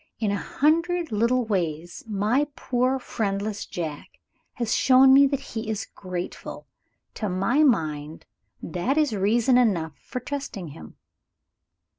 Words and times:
In 0.19 0.31
a 0.31 0.35
hundred 0.37 1.11
little 1.11 1.45
ways 1.45 2.03
my 2.07 2.47
poor 2.55 2.97
friendless 2.97 3.67
Jack 3.67 4.19
has 4.53 4.75
shown 4.75 5.13
me 5.13 5.27
that 5.27 5.39
he 5.53 5.69
is 5.69 5.85
grateful. 5.85 6.65
To 7.13 7.29
my 7.29 7.61
mind 7.61 8.25
that 8.63 8.97
is 8.97 9.13
reason 9.15 9.59
enough 9.59 9.95
for 9.99 10.19
trusting 10.19 10.69
him." 10.69 10.95